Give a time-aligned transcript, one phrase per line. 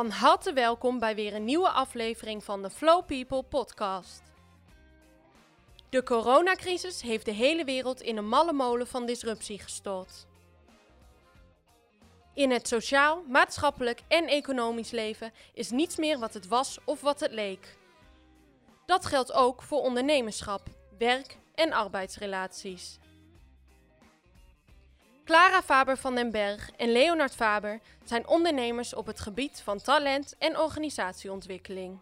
[0.00, 4.22] Van harte welkom bij weer een nieuwe aflevering van de Flow People podcast.
[5.88, 10.26] De coronacrisis heeft de hele wereld in een malle molen van disruptie gestort.
[12.34, 17.20] In het sociaal, maatschappelijk en economisch leven is niets meer wat het was of wat
[17.20, 17.76] het leek.
[18.86, 20.62] Dat geldt ook voor ondernemerschap,
[20.98, 22.99] werk en arbeidsrelaties.
[25.30, 30.34] Clara Faber van den Berg en Leonard Faber zijn ondernemers op het gebied van talent
[30.38, 31.98] en organisatieontwikkeling.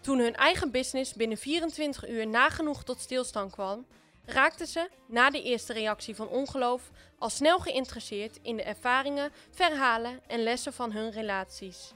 [0.00, 3.86] Toen hun eigen business binnen 24 uur nagenoeg tot stilstand kwam,
[4.24, 10.20] raakten ze, na de eerste reactie van ongeloof, al snel geïnteresseerd in de ervaringen, verhalen
[10.26, 11.92] en lessen van hun relaties.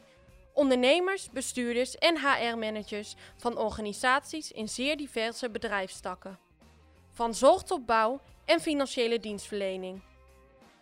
[0.52, 6.38] Ondernemers, bestuurders en HR-managers van organisaties in zeer diverse bedrijfstakken.
[7.10, 8.20] Van zorg tot bouw
[8.50, 10.00] en financiële dienstverlening.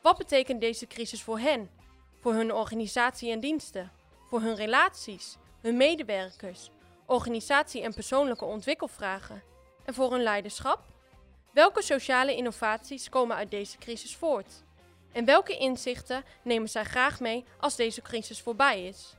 [0.03, 1.71] Wat betekent deze crisis voor hen,
[2.21, 3.93] voor hun organisatie en diensten,
[4.29, 6.71] voor hun relaties, hun medewerkers,
[7.07, 9.43] organisatie en persoonlijke ontwikkelvragen
[9.85, 10.83] en voor hun leiderschap?
[11.53, 14.63] Welke sociale innovaties komen uit deze crisis voort?
[15.13, 19.15] En welke inzichten nemen zij graag mee als deze crisis voorbij is?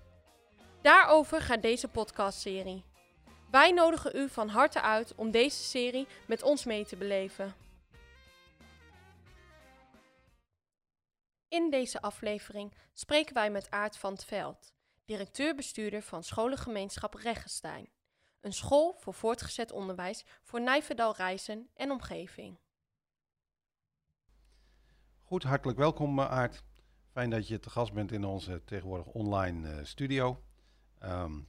[0.82, 2.84] Daarover gaat deze podcastserie.
[3.52, 7.68] Wij nodigen u van harte uit om deze serie met ons mee te beleven.
[11.50, 14.74] In deze aflevering spreken wij met Aart van het Veld,
[15.06, 17.90] directeur-bestuurder van scholengemeenschap Reggestein,
[18.42, 22.58] een school voor voortgezet onderwijs voor Nijverdal Reizen en omgeving.
[25.24, 26.64] Goed, hartelijk welkom eh, Aart.
[27.12, 30.44] Fijn dat je te gast bent in onze tegenwoordig online uh, studio.
[31.04, 31.48] Um,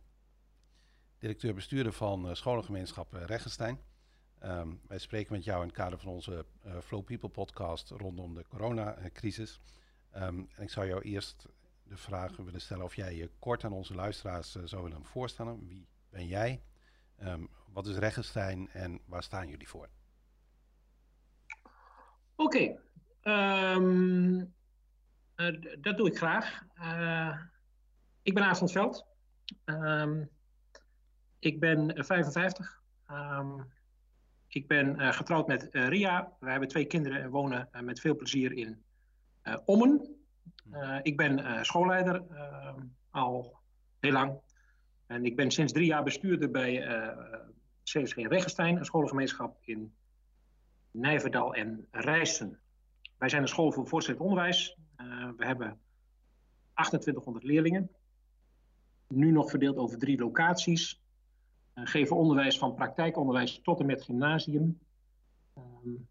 [1.18, 3.80] directeur-bestuurder van uh, scholengemeenschap Reggestein.
[4.42, 6.46] Um, wij spreken met jou in het kader van onze
[6.82, 9.60] Flow People podcast rondom de coronacrisis.
[10.16, 11.46] Um, en ik zou jou eerst
[11.82, 15.66] de vraag willen stellen of jij je kort aan onze luisteraars uh, zou willen voorstellen.
[15.66, 16.62] Wie ben jij?
[17.22, 19.88] Um, wat is Regenstein en waar staan jullie voor?
[22.34, 22.78] Oké,
[23.22, 24.54] um,
[25.36, 26.62] uh, dat doe ik graag.
[26.78, 27.38] Uh,
[28.22, 29.06] ik ben Aad van het Veld.
[31.38, 32.82] ik ben 55.
[34.48, 36.32] ik ben getrouwd met Ria.
[36.40, 38.84] We hebben twee kinderen en wonen met veel plezier in
[39.64, 40.16] Ommen.
[40.72, 42.22] Uh, ik ben uh, schoolleider
[43.10, 43.58] al
[44.00, 44.40] heel lang.
[45.06, 46.86] En ik ben sinds drie jaar bestuurder bij
[47.82, 49.94] CSG Regenstein, een scholengemeenschap in
[50.90, 52.60] Nijverdal en Rijssen.
[53.18, 54.78] Wij zijn een school voor voortgezet onderwijs.
[55.36, 55.80] we hebben
[56.74, 57.90] 2800 leerlingen.
[59.08, 61.02] Nu nog verdeeld over drie locaties.
[61.74, 64.80] geven onderwijs van praktijkonderwijs tot en met gymnasium.
[65.58, 66.08] Um,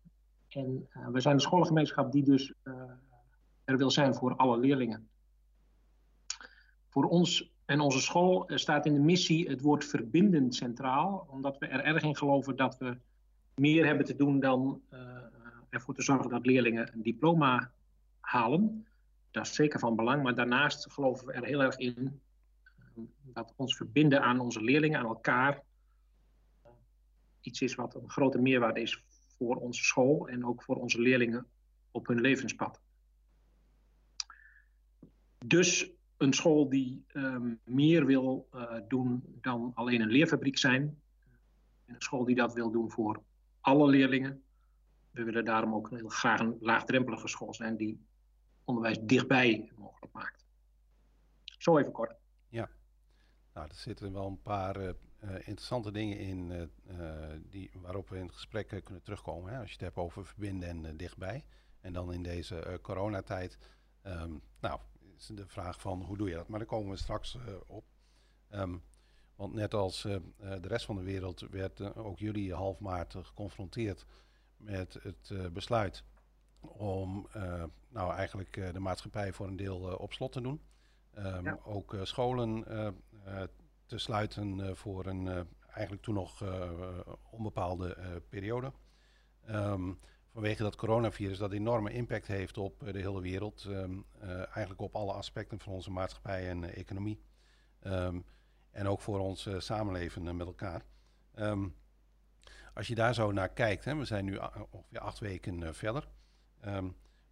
[0.49, 2.53] en we zijn een scholengemeenschap die dus
[3.69, 5.09] er wil zijn voor alle leerlingen.
[6.87, 11.67] Voor ons en onze school staat in de missie het woord verbindend centraal, omdat we
[11.67, 12.97] er erg in geloven dat we
[13.55, 14.99] meer hebben te doen dan uh,
[15.69, 17.71] ervoor te zorgen dat leerlingen een diploma
[18.19, 18.87] halen.
[19.31, 22.21] Dat is zeker van belang, maar daarnaast geloven we er heel erg in
[22.97, 25.63] uh, dat ons verbinden aan onze leerlingen, aan elkaar,
[27.41, 29.03] iets is wat een grote meerwaarde is
[29.37, 31.47] voor onze school en ook voor onze leerlingen
[31.91, 32.81] op hun levenspad.
[35.45, 41.01] Dus een school die um, meer wil uh, doen dan alleen een leerfabriek zijn.
[41.85, 43.23] En een school die dat wil doen voor
[43.59, 44.43] alle leerlingen.
[45.11, 48.05] We willen daarom ook heel graag een laagdrempelige school zijn die
[48.63, 50.45] onderwijs dichtbij mogelijk maakt.
[51.43, 52.15] Zo even kort.
[52.49, 52.69] Ja,
[53.53, 54.91] nou, er zitten wel een paar uh,
[55.33, 56.71] interessante dingen in
[57.49, 59.53] die, waarop we in het gesprek kunnen terugkomen.
[59.53, 59.59] Hè?
[59.59, 61.45] Als je het hebt over verbinden en dichtbij.
[61.81, 63.57] En dan in deze coronatijd.
[64.03, 64.79] Um, nou,
[65.19, 66.47] is de vraag van hoe doe je dat?
[66.47, 67.85] Maar daar komen we straks uh, op.
[68.51, 68.83] Um,
[69.35, 74.05] want net als uh, de rest van de wereld werd ook jullie half maart geconfronteerd
[74.57, 76.03] met het besluit
[76.61, 77.27] om
[77.89, 80.61] nou eigenlijk de maatschappij voor een deel op slot te doen.
[81.17, 81.59] Um, ja.
[81.63, 82.63] Ook scholen
[83.85, 86.43] te sluiten voor een eigenlijk toen nog
[87.29, 88.71] onbepaalde periode.
[89.49, 89.99] Um,
[90.31, 93.63] vanwege dat coronavirus dat enorme impact heeft op de hele wereld.
[93.63, 97.21] Um, uh, eigenlijk op alle aspecten van onze maatschappij en uh, economie.
[97.83, 98.25] Um,
[98.71, 100.81] en ook voor ons uh, samenleven met elkaar.
[101.35, 101.75] Um,
[102.73, 104.39] als je daar zo naar kijkt, hè, we zijn nu
[104.69, 106.07] ongeveer acht weken verder.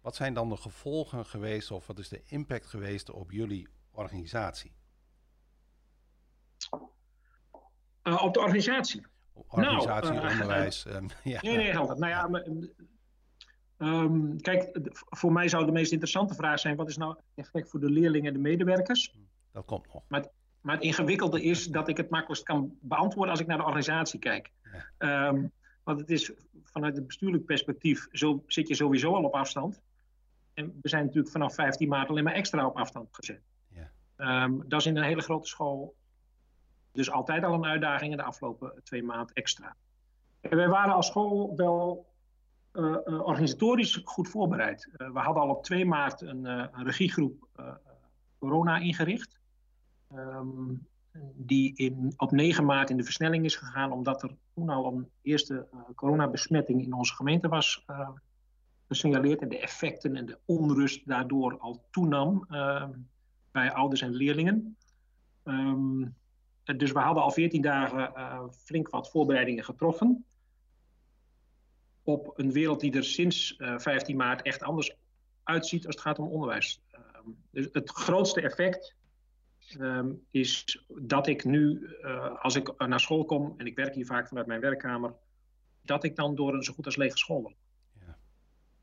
[0.00, 4.72] wat zijn dan de gevolgen geweest of wat is de impact geweest op jullie organisatie?
[8.02, 9.06] op de organisatie?
[9.48, 10.86] Organisatie, nou, onderwijs.
[10.86, 11.40] Um, ja.
[11.42, 11.98] Nee, nee, altijd.
[11.98, 12.42] Nou ja,
[13.78, 17.80] um, kijk, voor mij zou de meest interessante vraag zijn: wat is nou effect voor
[17.80, 19.14] de leerlingen en de medewerkers?
[19.52, 20.02] Dat komt nog.
[20.08, 20.26] Maar,
[20.60, 24.18] maar het ingewikkelde is dat ik het makkelijkst kan beantwoorden als ik naar de organisatie
[24.18, 24.50] kijk.
[24.98, 25.46] Ehm,
[25.82, 26.32] want het is
[26.64, 29.80] vanuit het bestuurlijk perspectief zo, zit je sowieso al op afstand.
[30.54, 33.42] En we zijn natuurlijk vanaf 15 maart alleen maar extra op afstand gezet.
[33.68, 33.90] Ja.
[34.16, 35.96] Ehm, dat is in een hele grote school
[36.98, 39.76] dus altijd al een uitdaging in de afgelopen twee maanden extra.
[40.40, 42.06] En wij waren als school wel
[42.72, 44.88] uh, uh, organisatorisch goed voorbereid.
[44.96, 47.48] Uh, we hadden al op 2 maart een, een regiegroep
[48.38, 49.40] corona ingericht.
[50.14, 50.86] Um,
[51.34, 55.08] die in, op 9 maart in de versnelling is gegaan, omdat er toen al een
[55.22, 57.84] eerste coronabesmetting in onze gemeente was
[58.88, 59.40] gesignaleerd.
[59.40, 62.46] En de effecten en de onrust daardoor al toenam
[63.50, 64.76] bij ouders en leerlingen.
[65.44, 66.16] Um,
[66.76, 68.12] dus we hadden al 14 dagen
[68.52, 70.24] flink wat voorbereidingen getroffen
[72.08, 74.96] op een wereld die er sinds 15 eh, maart echt anders
[75.42, 76.82] uitziet als het gaat om onderwijs.
[76.90, 78.96] Ehm, dus het grootste effect
[79.78, 84.06] ehm, is dat ik nu, eh, als ik naar school kom, en ik werk hier
[84.06, 85.14] vaak vanuit mijn werkkamer,
[85.82, 87.56] dat ik dan door een zo goed als lege school loop.
[88.00, 88.18] Ja.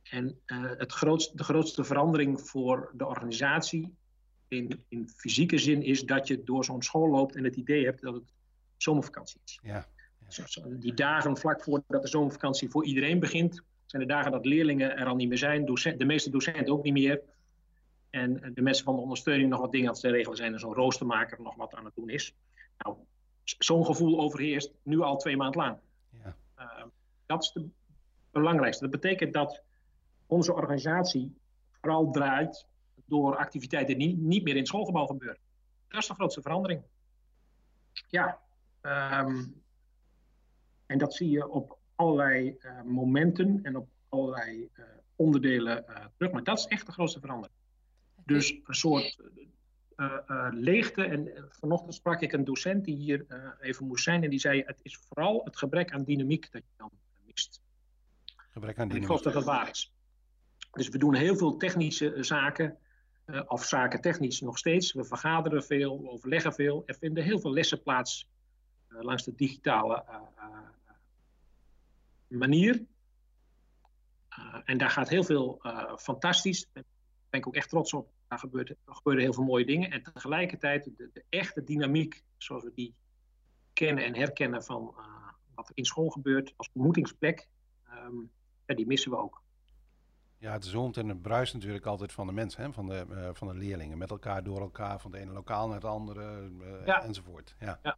[0.03, 3.95] En uh, het grootste, de grootste verandering voor de organisatie
[4.47, 8.01] in, in fysieke zin is dat je door zo'n school loopt en het idee hebt
[8.01, 8.33] dat het
[8.77, 9.59] zomervakantie is.
[9.63, 9.87] Ja.
[10.69, 15.05] Die dagen vlak voordat de zomervakantie voor iedereen begint, zijn de dagen dat leerlingen er
[15.05, 15.65] al niet meer zijn,
[15.97, 17.21] de meeste docenten ook niet meer.
[18.09, 20.73] En de mensen van de ondersteuning nog wat dingen aan het regelen zijn en zo'n
[20.73, 22.35] roostermaker nog wat aan het doen is.
[22.77, 22.97] Nou,
[23.43, 25.77] zo'n gevoel overheerst nu al twee maanden lang.
[26.09, 26.35] Ja.
[26.59, 26.85] Uh,
[27.25, 27.63] dat is het
[28.31, 28.83] belangrijkste.
[28.83, 29.61] Dat betekent dat
[30.25, 31.37] onze organisatie
[31.81, 32.67] vooral draait
[33.05, 35.39] door activiteiten die niet meer in het schoolgebouw gebeuren.
[35.87, 36.81] Dat is de grootste verandering.
[38.07, 38.39] Ja,
[38.81, 39.63] um,
[40.85, 44.85] en dat zie je op allerlei uh, momenten en op allerlei uh,
[45.15, 46.31] onderdelen uh, terug.
[46.31, 47.57] Maar dat is echt de grootste verandering.
[48.25, 49.23] Dus een soort
[50.51, 51.03] leegte.
[51.03, 53.25] En vanochtend sprak ik een docent die hier
[53.59, 54.23] even moest zijn.
[54.23, 56.91] En die zei: Het is vooral het gebrek aan dynamiek dat je dan
[57.25, 57.61] mist.
[58.25, 58.91] Gebrek aan dynamiek.
[58.91, 59.93] En ik geloof dat dat waar is.
[60.71, 62.77] Dus we doen heel veel technische zaken.
[63.47, 64.93] Of zaken technisch nog steeds.
[64.93, 66.83] We vergaderen veel, we overleggen veel.
[66.85, 68.29] Er vinden heel veel lessen plaats
[68.87, 70.03] langs de digitale
[72.27, 72.85] manier.
[74.39, 75.61] Uh, en daar gaat heel veel
[75.97, 76.69] fantastisch.
[76.73, 76.83] Daar
[77.29, 78.09] ben ik ook echt trots op.
[78.27, 79.91] Daar gebeuren heel veel mooie dingen.
[79.91, 82.95] En tegelijkertijd de, echte dynamiek, zoals we die
[83.73, 84.95] kennen en herkennen van
[85.55, 87.47] wat er in school gebeurt als ontmoetingsplek,
[87.89, 88.31] um,
[88.65, 89.43] ja, die missen we ook.
[90.45, 92.73] Ja, het zoomt en het bruist natuurlijk altijd van de mensen, hè?
[92.73, 93.97] Van, de, van de leerlingen.
[93.97, 96.49] Met elkaar, door elkaar, van het ene lokaal naar het andere,
[96.85, 97.03] ja.
[97.03, 97.55] enzovoort.
[97.59, 97.79] Ja.
[97.83, 97.97] ja.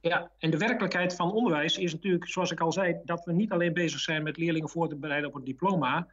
[0.00, 3.52] Ja, en de werkelijkheid van onderwijs is natuurlijk, zoals ik al zei, dat we niet
[3.52, 6.08] alleen bezig zijn met leerlingen voor te bereiden op een diploma,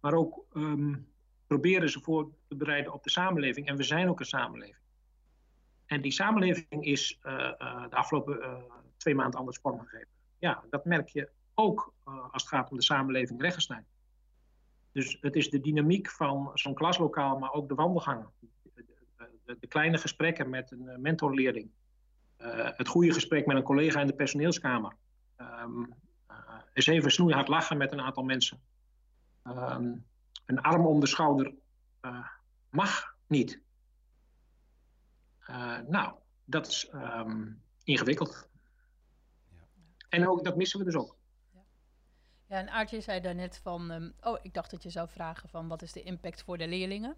[0.00, 1.08] maar ook um,
[1.46, 3.66] proberen ze voor te bereiden op de samenleving.
[3.66, 4.84] En we zijn ook een samenleving.
[5.86, 8.64] En die samenleving is uh, uh, de afgelopen
[8.96, 10.08] twee maanden anders vormgegeven.
[10.38, 13.84] Ja, dat merk je ook als het gaat om de samenleving rechtsnijd.
[14.92, 18.30] Dus het is de dynamiek van zo'n klaslokaal, maar ook de wandelgangen.
[18.38, 18.84] De,
[19.44, 21.70] de, de kleine gesprekken met een mentorleerling
[22.42, 24.96] uh, het goede gesprek met een collega in de personeelskamer.
[25.36, 25.94] Um,
[26.30, 26.36] uh,
[26.72, 28.60] eens even snoeihard lachen met een aantal mensen.
[29.44, 30.06] Um,
[30.46, 31.54] een arm om de schouder
[32.02, 32.26] uh,
[32.70, 33.60] mag niet.
[35.88, 38.48] nou, dat is um, ingewikkeld.
[39.48, 39.68] Ja.
[40.08, 41.16] En ook, dat missen we dus ook.
[42.50, 45.68] Ja, en Aartje zei daarnet van, um, oh, ik dacht dat je zou vragen van
[45.68, 47.16] wat is de impact voor de leerlingen?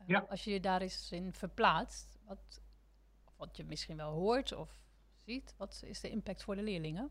[0.00, 0.26] Uh, ja.
[0.28, 2.62] Als je je daar eens in verplaatst, wat,
[3.36, 4.70] wat je misschien wel hoort of
[5.24, 5.54] ziet?
[5.56, 7.10] Wat is de impact voor de leerlingen?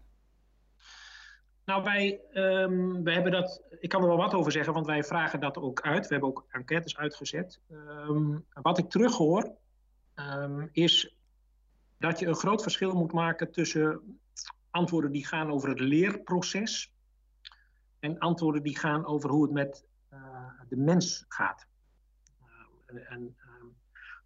[1.66, 3.62] Nou, wij, um, wij hebben dat.
[3.80, 6.08] Ik kan er wel wat over zeggen, want wij vragen dat ook uit.
[6.08, 7.60] We hebben ook enquêtes uitgezet.
[7.72, 9.56] Um, wat ik terughoor,
[10.16, 11.16] um, is
[11.98, 14.20] dat je een groot verschil moet maken tussen
[14.70, 16.93] antwoorden die gaan over het leerproces
[18.04, 21.68] en antwoorden die gaan over hoe het met uh, de mens gaat.
[22.88, 23.36] Uh, en,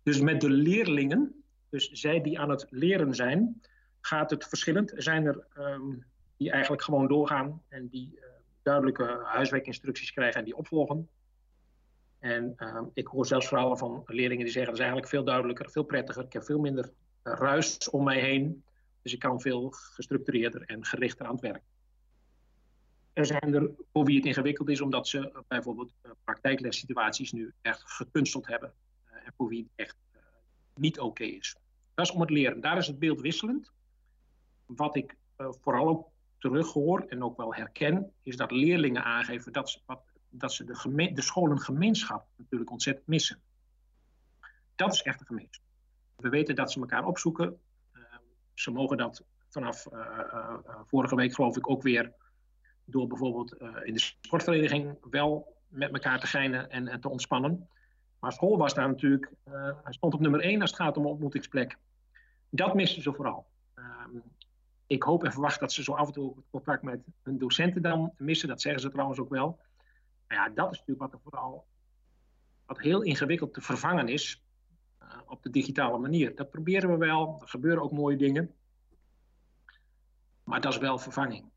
[0.03, 3.62] dus met de leerlingen dus zij die aan het leren zijn,
[4.01, 4.91] gaat het verschillend.
[4.91, 6.05] Er zijn er um,
[6.38, 8.24] die eigenlijk gewoon doorgaan en die uh,
[8.62, 11.10] duidelijke huiswerkinstructies krijgen en die opvolgen.
[12.19, 15.72] En uh, ik hoor zelfs verhalen van leerlingen die zeggen: dat is eigenlijk veel duidelijker,
[15.72, 16.24] veel prettiger.
[16.24, 16.91] Ik heb veel minder
[17.24, 18.63] ruis om mij heen.
[19.01, 21.63] Dus ik kan veel gestructureerder en gerichter aan het werk.
[23.17, 25.93] Er zijn er voor wie het ingewikkeld is, omdat ze bijvoorbeeld
[26.24, 28.74] praktijkles-situaties nu echt gekunsteld hebben.
[29.05, 29.95] en voor wie het echt
[30.75, 31.55] niet oké is.
[31.93, 32.62] Dat is om het leren.
[32.62, 33.71] Daar is het beeld wisselend.
[34.65, 36.07] Wat ik vooral ook
[36.38, 41.12] terughoor en ook wel herken, is dat leerlingen aangeven dat ze, wat, dat ze de,
[41.13, 43.41] de scholengemeenschap natuurlijk ontzettend missen.
[44.75, 45.65] Dat is echt een gemeenschap.
[46.15, 47.59] we weten dat ze elkaar opzoeken.
[48.53, 49.88] ze mogen dat vanaf
[50.86, 52.13] vorige week geloof ik ook weer
[52.89, 53.53] door bijvoorbeeld
[53.84, 57.70] in de sportvereniging wel met elkaar te geinen en, te ontspannen.
[58.20, 59.32] Maar school was daar natuurlijk,
[59.84, 61.77] hij stond op nummer één als het gaat om ontmoetingsplek.
[62.50, 63.48] Dat misten ze vooral.
[63.74, 64.17] Ehm,
[64.88, 68.13] ik hoop en verwacht dat ze zo af en toe contact met hun docenten dan
[68.17, 68.48] missen.
[68.48, 69.60] Dat zeggen ze trouwens ook wel.
[70.27, 71.67] Maar ja, dat is natuurlijk wat er vooral
[72.65, 74.44] wat heel ingewikkeld te vervangen is
[75.01, 76.36] uh, op de digitale manier.
[76.36, 77.38] Dat proberen we wel.
[77.41, 78.56] Er gebeuren ook mooie dingen.
[80.44, 81.50] Maar dat is wel vervanging.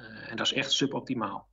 [0.00, 1.48] Uh, en dat is echt suboptimaal.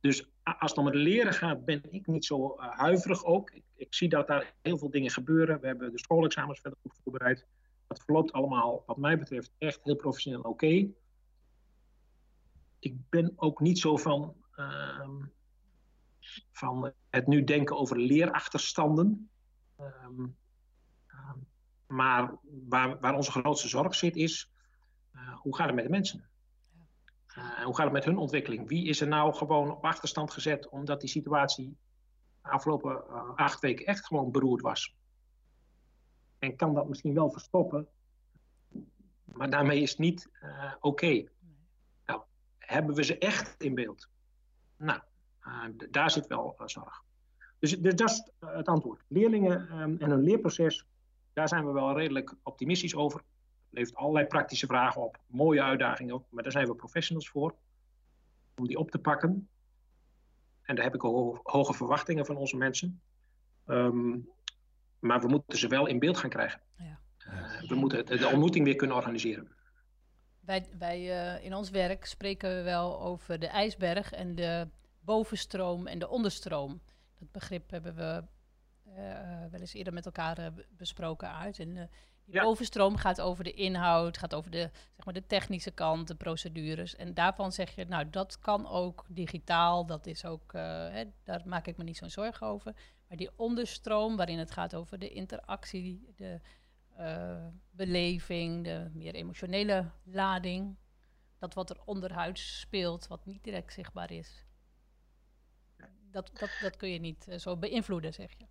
[0.00, 3.50] Dus als het om het leren gaat, ben ik niet zo uh, huiverig ook.
[3.50, 5.60] Ik, ik, zie dat daar heel veel dingen gebeuren.
[5.60, 7.46] We hebben de schoolexamens verder goed voorbereid.
[7.86, 10.92] Dat verloopt allemaal, wat mij betreft, echt heel professioneel oké.
[12.78, 15.08] Ik ben ook niet zo van, uh,
[16.52, 19.30] van het nu denken over leerachterstanden.
[19.80, 20.36] Um,
[21.86, 22.34] maar
[22.68, 24.50] waar, waar, onze grootste zorg zit, is
[25.14, 26.28] uh, hoe gaat het met de mensen?
[27.64, 28.68] Uh, hoe gaat het met hun ontwikkeling?
[28.68, 31.76] Wie is er nou gewoon op achterstand gezet omdat die situatie
[32.42, 34.94] de afgelopen uh, acht weken echt gewoon beroerd was?
[36.44, 37.88] en kan dat misschien wel verstoppen.
[39.24, 41.28] Maar daarmee is het niet uh, oké.
[42.06, 42.22] Nou,
[42.58, 44.08] hebben we ze echt in beeld?
[44.76, 45.00] Nou,
[45.90, 47.02] daar zit wel zorg.
[47.58, 49.04] Dus, dus, dat is het antwoord.
[49.08, 50.86] Leerlingen um, en hun leerproces,
[51.32, 53.22] daar zijn we wel redelijk optimistisch over.
[53.74, 57.54] Levert allerlei praktische vragen op, mooie uitdagingen ook, maar daar zijn we professionals voor.
[58.56, 59.48] Om die op te pakken.
[60.62, 61.00] En daar heb ik
[61.42, 63.00] hoge verwachtingen van onze mensen.
[63.66, 64.28] Um,
[64.98, 66.60] maar we moeten ze wel in beeld gaan krijgen.
[66.76, 67.00] Ja.
[67.28, 69.48] Uh, we moeten de ontmoeting weer kunnen organiseren.
[70.40, 74.68] Wij, wij uh, in ons werk spreken we wel over de ijsberg en de
[75.00, 76.80] bovenstroom en de onderstroom.
[77.18, 78.24] Dat begrip hebben we
[78.88, 81.58] uh, wel eens eerder met elkaar besproken uit.
[81.58, 81.90] En
[82.24, 82.42] die ja.
[82.42, 86.96] bovenstroom gaat over de inhoud, gaat over de, zeg maar, de technische kant, de procedures.
[86.96, 89.86] En daarvan zeg je, nou, dat kan ook digitaal.
[89.86, 92.74] Dat is ook, hè, daar maak ik me niet zo'n zorgen over.
[93.08, 96.40] Maar die onderstroom, waarin het gaat over de interactie, de
[96.98, 100.76] uh, beleving, de meer emotionele lading.
[101.38, 104.44] Dat wat er onderhuids speelt, wat niet direct zichtbaar is.
[106.10, 108.46] Dat, dat, dat kun je niet uh, zo beïnvloeden, zeg je.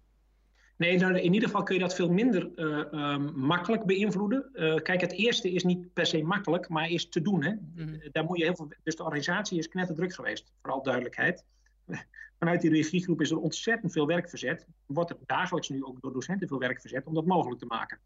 [0.84, 4.50] Nee, nou, in ieder geval kun je dat veel minder uh, um, makkelijk beïnvloeden.
[4.84, 7.44] kijk, het eerste is niet per se makkelijk, maar is te doen.
[7.44, 7.52] Hè?
[7.52, 8.00] Mm -hmm.
[8.12, 11.44] Daar moet je heel veel, dus de organisatie is knetterdruk geweest, vooral duidelijkheid
[12.40, 14.68] vanuit die regiegroep is er ontzettend veel werk verzet.
[14.86, 18.00] Wordt er dagelijks nu ook door docenten veel werk verzet om dat mogelijk te maken.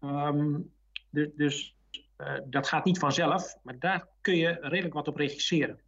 [0.00, 0.72] Um,
[1.10, 1.76] dus, dus
[2.18, 5.80] uh, dat gaat niet vanzelf, maar daar kun je redelijk wat op regisseren.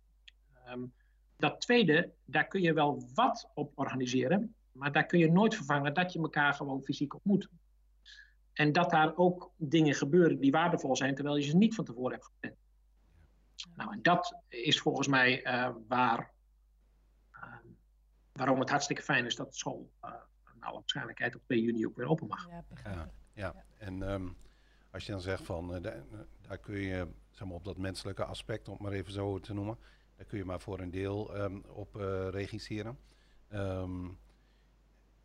[0.69, 0.93] Um,
[1.37, 5.95] dat tweede, daar kun je wel wat op organiseren, maar daar kun je nooit vervangen
[5.95, 7.49] dat je elkaar gewoon fysiek ontmoet.
[8.53, 12.13] En dat daar ook dingen gebeuren die waardevol zijn, terwijl je ze niet van tevoren
[12.13, 12.57] hebt gepland.
[13.75, 16.35] Nou, en dat is volgens mij uh, waar
[18.33, 20.11] waarom het hartstikke fijn is dat de school uh,
[20.61, 22.49] alle waarschijnlijkheid op 2 juni ook weer open mag.
[22.49, 23.65] Ja, ja, ja.
[23.79, 24.37] en um,
[24.91, 25.93] als je dan zegt van uh,
[26.41, 29.55] daar kun je zeg maar, op dat menselijke aspect, om het maar even zo te
[29.55, 29.79] noemen,
[30.17, 32.99] daar kun je maar voor een deel um, op uh, regisseren.
[33.53, 34.19] Um,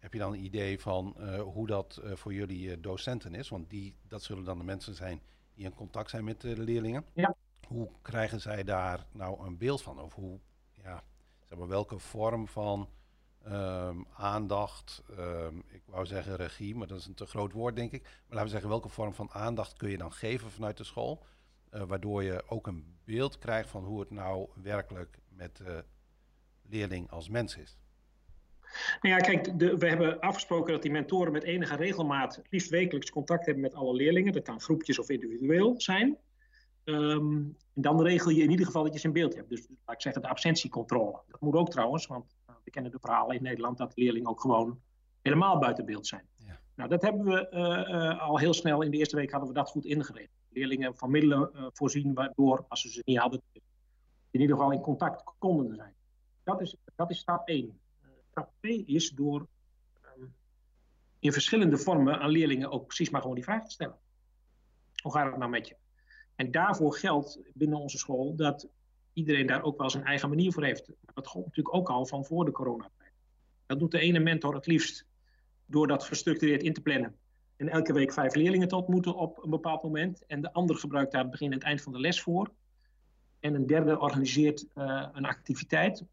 [0.02, 3.50] heb je dan een idee van hoe dat voor jullie docenten is?
[3.50, 5.22] Want die, dat zullen dan de mensen zijn
[5.54, 7.06] die in contact zijn met de leerlingen.
[7.14, 7.36] Ja.
[7.68, 10.00] Hoe krijgen zij daar nou een beeld van?
[10.00, 10.40] Of hoe,
[10.72, 11.04] ja,
[11.44, 12.90] zeg maar, welke vorm van
[13.48, 17.92] um, aandacht, um, ik wou zeggen regie, maar dat is een te groot woord denk
[17.92, 18.02] ik.
[18.02, 21.24] Maar laten we zeggen, welke vorm van aandacht kun je dan geven vanuit de school?
[21.74, 25.86] Uh, waardoor je ook een beeld krijgt van hoe het nou werkelijk met de
[26.62, 27.78] leerling als mens is.
[29.02, 33.10] Nou ja, kijk, de, we hebben afgesproken dat die mentoren met enige regelmaat, liefst wekelijks,
[33.10, 34.34] contact hebben met alle leerlingen.
[34.34, 36.18] Dat kan groepjes of individueel zijn.
[36.84, 39.50] Um, en dan regel je in ieder geval dat je ze in beeld hebt.
[39.50, 41.22] Dus laat ik zeggen, de absentiecontrole.
[41.28, 44.80] Dat moet ook trouwens, want we kennen de verhalen in Nederland dat leerlingen ook gewoon
[45.22, 46.26] helemaal buiten beeld zijn.
[46.38, 46.60] Ja.
[46.76, 48.82] Nou, dat hebben we uh, uh, al heel snel.
[48.82, 50.38] In de eerste week hadden we dat goed ingeregeld.
[50.50, 53.42] Leerlingen van middelen uh, voorzien waardoor, als ze ze niet hadden,
[54.32, 55.94] in ieder geval in contact konden zijn.
[56.44, 57.80] Dat is, dat is stap 1.
[58.42, 59.48] Stap 2 is door
[60.18, 60.34] um,
[61.20, 63.98] in verschillende vormen aan leerlingen ook precies maar gewoon die vraag te stellen.
[65.02, 65.76] Hoe gaat het nou met je?
[66.36, 68.68] En daarvoor geldt binnen onze school dat
[69.14, 70.92] iedereen daar ook wel zijn eigen manier voor heeft.
[71.14, 73.12] Dat gold natuurlijk ook al van voor de coronatijd.
[73.66, 75.06] Dat doet de ene mentor het liefst
[75.66, 77.16] door dat gestructureerd in te plannen.
[77.56, 80.26] En elke week vijf leerlingen te ontmoeten op een bepaald moment.
[80.26, 82.52] En de ander gebruikt daar begin en het eind van de les voor.
[83.40, 86.06] En een derde organiseert uh, een activiteit.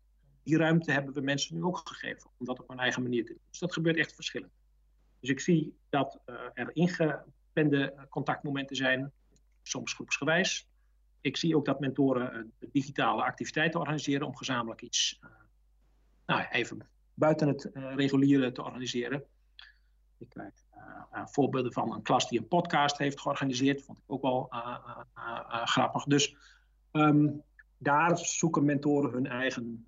[0.49, 3.33] Die ruimte hebben we mensen nu ook gegeven om dat op hun eigen manier te
[3.33, 3.43] doen.
[3.51, 4.53] Dus dat gebeurt echt verschillend.
[5.21, 6.21] Dus ik zie dat
[6.55, 9.13] er ingeplande contactmomenten zijn,
[9.63, 10.69] soms groepsgewijs.
[11.21, 15.21] Ik zie ook dat mentoren digitale activiteiten organiseren om gezamenlijk iets,
[16.27, 19.25] nou, even buiten het reguliere te organiseren.
[20.19, 20.55] Ik krijg
[21.25, 23.83] voorbeelden van een klas die een podcast heeft georganiseerd.
[23.83, 24.49] Vond ik ook wel
[25.65, 26.05] grappig.
[26.05, 26.37] Dus
[26.93, 27.43] um,
[27.79, 29.88] daar zoeken mentoren hun eigen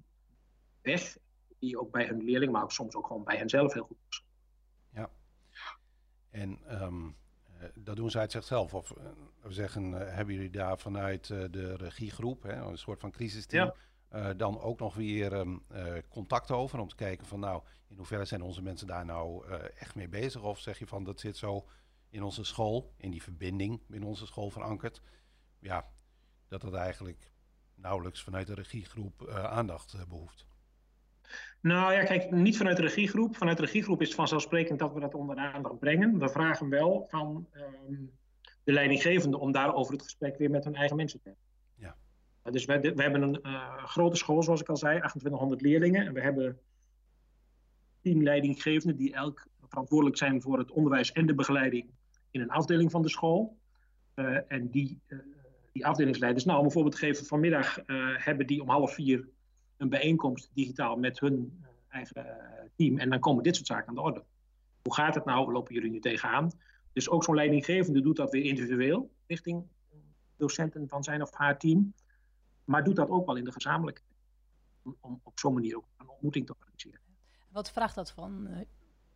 [0.90, 1.18] weg.
[1.59, 4.25] Die ook bij hun leerlingen, maar ook soms ook gewoon bij henzelf heel goed is.
[4.92, 5.11] Ja.
[6.30, 7.16] En um,
[7.75, 8.75] dat doen zij het zichzelf.
[8.75, 8.92] Of
[9.42, 13.66] we zeggen, hebben jullie daar vanuit de regiegroep, hè, een soort van crisisteam...
[13.66, 13.75] Ja
[14.37, 18.25] dan ook nog weer um, uh, contact over om te kijken van nou, in hoeverre
[18.25, 20.42] zijn onze mensen daar nou echt mee bezig?
[20.42, 21.66] Of zeg je van dat zit zo
[22.09, 25.02] in onze school, in die verbinding in onze school verankerd.
[25.59, 25.90] Ja,
[26.49, 27.32] dat het eigenlijk
[27.75, 30.47] nauwelijks vanuit de regiegroep aandacht behoeft.
[31.61, 33.37] Nou ja, kijk, niet vanuit de regiegroep.
[33.37, 36.19] Vanuit de regiegroep is het vanzelfsprekend dat we dat onder de aandacht brengen.
[36.19, 37.47] We vragen wel van
[37.88, 38.11] um,
[38.64, 41.49] de leidinggevende om daarover het gesprek weer met hun eigen mensen te hebben.
[42.43, 46.07] Dus we, we hebben een uh, grote school, zoals ik al zei, 2800 leerlingen.
[46.07, 46.59] En we hebben
[48.00, 51.90] tien leidinggevenden die elk verantwoordelijk zijn voor het onderwijs en de begeleiding
[52.31, 53.57] in een afdeling van de school.
[54.14, 55.19] Uh, en die, uh,
[55.73, 57.79] die afdelingsleiders, nou om een voorbeeld te geven, vanmiddag
[58.17, 59.29] hebben die om half vier
[59.80, 62.26] een bijeenkomst digitaal met hun eigen
[62.76, 62.99] team.
[62.99, 64.25] En dan komen dit soort zaken aan de orde.
[64.82, 65.52] Hoe gaat het nou?
[65.52, 66.50] Lopen jullie nu tegenaan?
[66.92, 69.64] Dus ook zo'n leidinggevende doet dat weer individueel richting
[70.37, 71.94] docenten van zijn of haar team
[72.70, 74.10] maar doet dat ook wel in de gezamenlijkheid.
[75.00, 77.00] Om, op zo'n manier ook een ontmoeting te organiseren.
[77.49, 78.60] Wat vraagt dat van uh,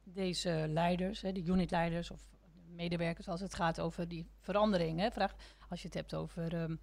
[0.03, 2.23] deze leiders, de unitleiders of
[2.67, 5.13] medewerkers, als het gaat over die verandering?
[5.13, 5.35] Vraag,
[5.69, 6.77] als je het hebt over uh,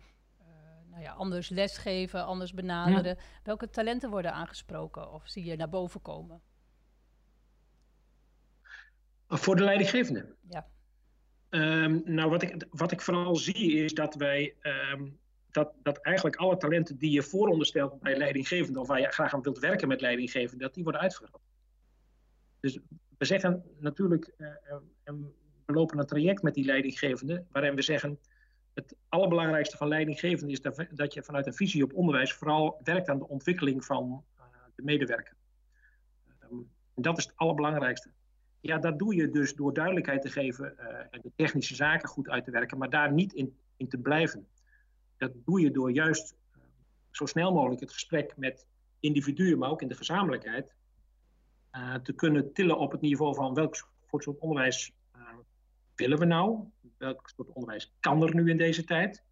[0.92, 3.16] nou ja, anders lesgeven, anders benaderen.
[3.16, 3.24] Ja.
[3.44, 6.42] Welke talenten worden aangesproken of zie je naar boven komen?
[9.28, 10.36] Voor de leidinggevende?
[10.50, 10.68] Ja.
[11.50, 15.20] Um, nou, wat ik, wat ik vooral zie is dat wij um,
[15.52, 19.42] dat, dat eigenlijk alle talenten die je vooronderstelt bij leidinggevende, of waar je graag aan
[19.42, 21.42] wilt werken met leidinggevende, dat die worden uitvergroot.
[22.60, 22.80] Dus
[23.18, 24.48] we zeggen natuurlijk, uh,
[25.66, 28.20] we lopen een traject met die leidinggevende, waarin we zeggen,
[28.74, 33.18] het allerbelangrijkste van leidinggevende is dat, je vanuit een visie op onderwijs vooral werkt aan
[33.18, 34.44] de ontwikkeling van uh,
[34.76, 35.36] de medewerker.
[36.44, 38.10] Um, dat is het allerbelangrijkste.
[38.60, 42.30] Ja, dat doe je dus door duidelijkheid te geven uh, en de technische zaken goed
[42.30, 44.48] uit te werken, maar daar niet in, in te blijven.
[45.18, 46.62] Dat doe je door juist uh,
[47.10, 48.68] zo snel mogelijk het gesprek met
[49.00, 50.74] individuen, maar ook in de gezamenlijkheid,
[52.04, 53.76] te kunnen tillen op het niveau van welk
[54.08, 54.94] soort onderwijs
[56.02, 56.68] willen we nou?
[56.98, 59.24] Welk soort onderwijs kan er nu in deze tijd?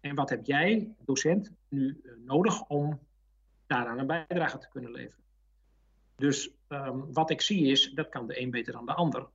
[0.00, 3.00] En wat heb jij, docent, nu nodig om
[3.66, 5.24] daaraan een bijdrage te kunnen leveren?
[6.16, 9.28] Dus um, wat ik zie is, dat kan de een beter dan de ander.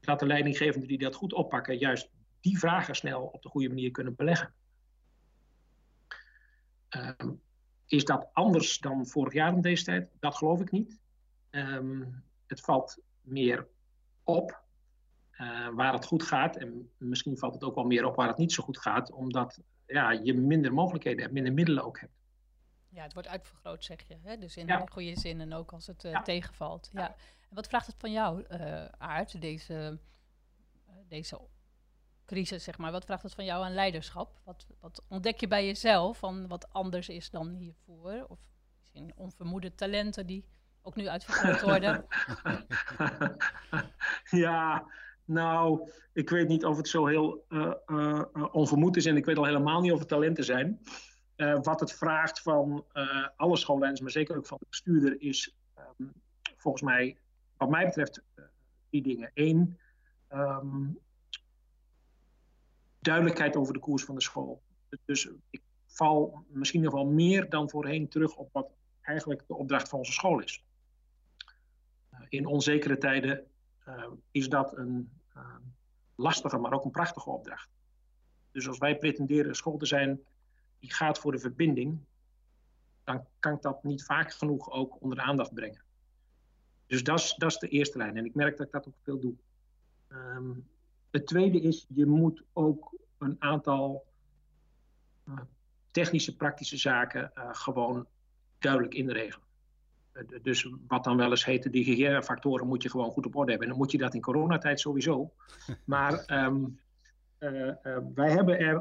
[0.00, 2.10] Dat de leidinggevenden die dat goed oppakken, juist
[2.40, 4.54] die vragen snel op de goede manier kunnen beleggen.
[7.18, 7.40] Um,
[7.86, 10.10] is dat anders dan vorig jaar om deze tijd?
[10.20, 10.98] Dat geloof ik niet.
[11.50, 13.66] Um, het valt meer
[14.22, 14.63] op
[15.38, 16.56] uh, waar het goed gaat.
[16.56, 19.60] En misschien valt het ook wel meer op waar het niet zo goed gaat, omdat
[19.86, 22.12] ja, je minder mogelijkheden hebt, minder middelen ook hebt.
[22.88, 24.16] Ja, het wordt uitvergroot, zeg je.
[24.22, 24.36] Hè?
[24.38, 24.86] Dus in ja.
[24.86, 26.22] goede zin en ook als het uh, ja.
[26.22, 26.90] tegenvalt.
[26.92, 27.08] Ja.
[27.48, 29.98] En wat vraagt het van jou, uh, Aard, deze,
[31.08, 31.40] deze
[32.26, 32.92] crisis, zeg maar.
[32.92, 34.40] Wat vraagt het van jou aan leiderschap?
[34.44, 38.26] Wat, wat ontdek je bij jezelf van wat anders is dan hiervoor?
[38.28, 38.38] Of
[38.80, 40.44] misschien onvermoede talenten die
[40.82, 42.06] ook nu uitvergroot worden?
[44.30, 44.86] ja,
[45.24, 49.44] nou, ik weet niet of het zo heel uh, onvermoed is en ik weet al
[49.44, 50.80] helemaal niet of het talenten zijn.
[51.62, 52.84] Wat het vraagt van
[53.36, 55.56] alle schoolleiders, maar zeker ook van de bestuurder, is
[55.98, 56.12] um,
[56.56, 57.16] volgens mij,
[57.56, 58.22] wat mij betreft,
[58.90, 59.30] die dingen.
[59.34, 59.78] Eén,
[60.32, 60.98] um,
[63.04, 64.62] duidelijkheid over de koers van de school.
[65.04, 69.88] Dus ik val misschien nog wel meer dan voorheen terug op wat eigenlijk de opdracht
[69.88, 70.64] van onze school is.
[72.28, 73.46] In onzekere tijden
[74.30, 75.56] is dat een uh,
[76.14, 77.68] lastige, maar ook een prachtige opdracht.
[78.52, 80.20] Dus als wij pretenderen een school te zijn
[80.78, 81.98] die gaat voor de verbinding,
[83.04, 85.82] dan kan ik dat niet vaak genoeg ook onder de aandacht brengen.
[86.86, 88.16] Dus dat is, dat is de eerste lijn.
[88.16, 89.34] En ik merk dat ik dat ook veel doe.
[90.08, 90.68] Um,
[91.10, 94.06] het tweede is, je moet ook een aantal
[95.28, 95.40] uh,
[95.90, 98.06] technische, praktische zaken uh, gewoon
[98.58, 99.43] duidelijk inregelen.
[100.14, 103.50] Uh, dus wat dan wel eens heet, de hygiënefactoren moet je gewoon goed op orde
[103.50, 103.68] hebben.
[103.68, 105.32] En dan moet je dat in coronatijd sowieso.
[105.84, 106.80] Maar um,
[108.14, 108.74] wij hebben er,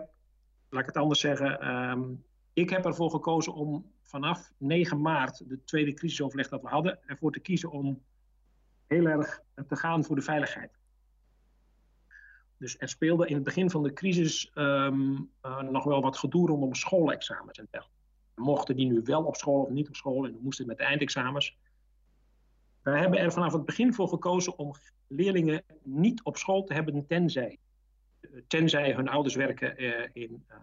[0.69, 5.63] laat ik het anders zeggen, um, ik heb ervoor gekozen om vanaf 9 maart, de
[5.63, 8.01] tweede crisisoverleg dat we hadden, ervoor te kiezen om
[8.87, 10.71] heel erg te gaan voor de veiligheid.
[12.57, 16.47] Dus er speelde in het begin van de crisis ehm, eh, nog wel wat gedoe
[16.47, 17.92] rondom schoolexamens en dergelijke.
[18.35, 21.57] Mochten die nu wel op school of niet op school en moesten met de eindexamens.
[22.81, 24.73] Wij hebben er vanaf het begin voor gekozen om
[25.07, 27.59] leerlingen niet op school te hebben tenzij,
[28.47, 30.55] tenzij hun ouders werken uh, in, uh,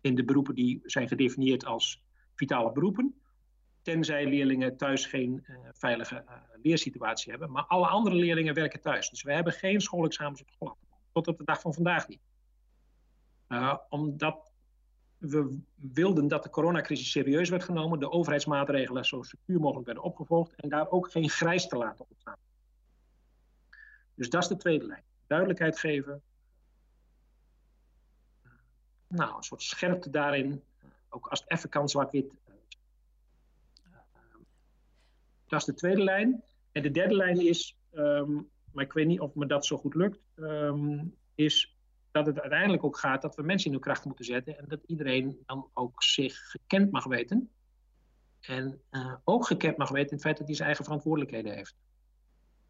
[0.00, 2.02] in de beroepen die zijn gedefinieerd als
[2.34, 3.14] vitale beroepen.
[3.82, 6.24] Tenzij leerlingen thuis geen uh, veilige
[6.62, 7.50] leersituatie hebben.
[7.50, 9.10] Maar alle andere leerlingen werken thuis.
[9.10, 10.78] Dus we hebben geen schoolexamens op school.
[11.12, 12.22] Tot op de dag van vandaag niet.
[13.88, 14.53] omdat
[15.28, 20.54] we wilden dat de coronacrisis serieus werd genomen, de overheidsmaatregelen zo secuur mogelijk werden opgevolgd
[20.54, 22.36] en daar ook geen grijs te laten ontstaan.
[24.14, 25.02] Dus dat is de tweede lijn.
[25.26, 26.22] Duidelijkheid geven.
[29.08, 30.62] Nou, een soort scherpte daarin.
[31.08, 32.36] Ook als het even kan zwart-wit.
[35.46, 36.42] Dat is de tweede lijn.
[36.72, 39.94] En de derde lijn is, um, maar ik weet niet of me dat zo goed
[39.94, 41.73] lukt, um, is
[42.14, 44.80] dat het uiteindelijk ook gaat dat we mensen in hun kracht moeten zetten en dat
[44.86, 47.50] iedereen dan ook zich gekend mag weten.
[48.40, 51.74] En uh, ook gekend mag weten in het feit dat hij zijn eigen verantwoordelijkheden heeft.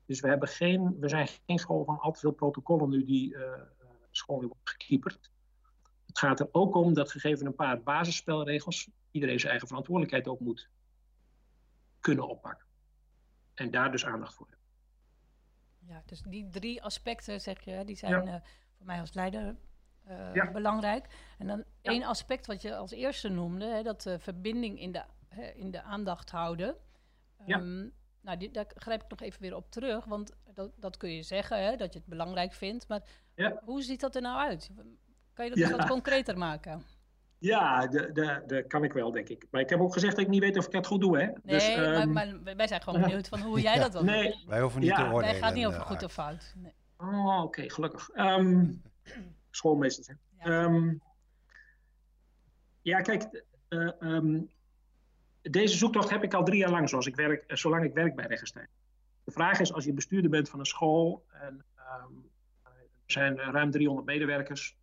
[0.07, 3.35] Dus we, hebben geen, we zijn geen school van al te veel protocollen nu die
[3.35, 3.52] uh,
[4.11, 5.30] school worden gekieperd.
[6.07, 10.40] Het gaat er ook om dat gegeven een paar basisspelregels iedereen zijn eigen verantwoordelijkheid ook
[10.40, 10.68] moet
[12.00, 12.66] kunnen oppakken.
[13.54, 14.66] En daar dus aandacht voor hebben.
[15.94, 18.35] Ja, dus die drie aspecten, zeg je, die zijn ja.
[18.35, 18.40] uh,
[18.85, 19.57] voor mij als leider
[20.09, 20.51] uh, ja.
[20.51, 21.07] belangrijk.
[21.38, 21.90] En dan ja.
[21.90, 25.70] één aspect wat je als eerste noemde, hè, dat de verbinding in de, hè, in
[25.70, 26.77] de aandacht houden.
[27.47, 27.59] Ja.
[27.59, 31.11] Um, nou, die, daar grijp ik nog even weer op terug, want dat, dat kun
[31.11, 32.88] je zeggen, hè, dat je het belangrijk vindt.
[32.88, 33.03] Maar
[33.35, 33.61] ja.
[33.64, 34.70] hoe ziet dat er nou uit?
[35.33, 35.77] Kan je dat ja.
[35.77, 36.83] wat concreter maken?
[37.38, 37.87] Ja,
[38.47, 39.47] dat kan ik wel, denk ik.
[39.51, 41.25] Maar ik heb ook gezegd dat ik niet weet of ik dat goed doe, hè?
[41.25, 42.12] Nee, dus, um...
[42.12, 44.31] maar, maar, wij zijn gewoon benieuwd van hoe jij dat dan nee.
[44.31, 44.44] doet.
[44.47, 45.20] Wij hoeven niet te oordelen.
[45.20, 46.55] Wij gaan niet over goed of fout.
[46.57, 46.73] Nee.
[46.96, 48.11] Oh, oké, okay, gelukkig.
[48.14, 48.83] Um,
[49.50, 50.14] schoolmeesters, hè?
[50.38, 51.02] Ja, um,
[52.83, 54.50] ja kijk, uh, um,
[55.42, 58.14] deze zoektocht heb ik al drie jaar lang, zoals ik werk, uh, zolang ik werk
[58.14, 58.68] bij Regenstein.
[59.24, 61.64] De vraag is, als je bestuurder bent van een school en
[63.07, 64.76] er zijn ruim 300 medewerkers,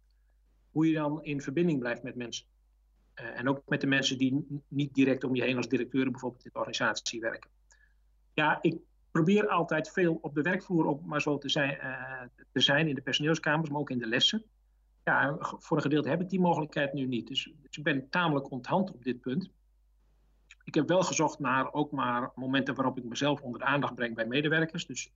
[0.71, 2.45] hoe je dan in verbinding blijft met mensen.
[3.15, 6.43] Uh, en ook met de mensen die niet direct om je heen als directeuren bijvoorbeeld
[6.43, 7.49] in de organisatie werken.
[8.33, 8.77] Ja, ik
[9.11, 12.21] probeer altijd veel op de werkvloer op, maar zo te zijn, uh,
[12.51, 14.43] te zijn in de personeelskamers, maar ook in de lessen.
[15.03, 17.27] Ja, voor een gedeelte heb ik die mogelijkheid nu niet.
[17.27, 19.49] Dus, dus ik ben tamelijk onthand op dit punt.
[20.63, 24.15] Ik heb wel gezocht naar ook maar momenten waarop ik mezelf onder de aandacht breng
[24.15, 24.85] bij medewerkers.
[24.85, 25.11] Dus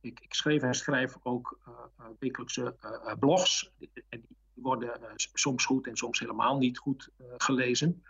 [0.00, 2.76] ik, ik schreef en schrijf ook uh, uh, wekelijkse
[3.18, 3.72] blogs.
[4.08, 8.02] En die worden soms goed en soms helemaal niet goed gelezen.